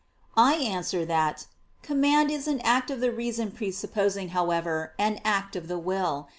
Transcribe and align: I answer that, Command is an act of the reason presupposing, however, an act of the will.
I 0.35 0.55
answer 0.55 1.05
that, 1.05 1.45
Command 1.83 2.31
is 2.31 2.47
an 2.47 2.59
act 2.61 2.89
of 2.89 3.01
the 3.01 3.11
reason 3.11 3.51
presupposing, 3.51 4.29
however, 4.29 4.93
an 4.97 5.19
act 5.23 5.55
of 5.55 5.67
the 5.67 5.77
will. 5.77 6.29